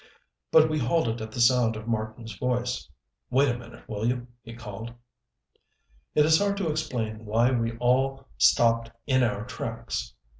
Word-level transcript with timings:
But 0.51 0.67
we 0.67 0.79
halted 0.79 1.21
at 1.21 1.31
the 1.31 1.39
sound 1.39 1.75
of 1.75 1.87
Marten's 1.87 2.33
voice. 2.35 2.89
"Wait 3.29 3.49
a 3.49 3.55
minute, 3.59 3.87
will 3.87 4.03
you?" 4.03 4.25
he 4.41 4.55
called. 4.55 4.91
It 6.15 6.25
is 6.25 6.39
hard 6.39 6.57
to 6.57 6.71
explain 6.71 7.23
why 7.23 7.51
we 7.51 7.77
all 7.77 8.25
stopped 8.39 8.89
in 9.05 9.21
our 9.21 9.45
tracks. 9.45 10.15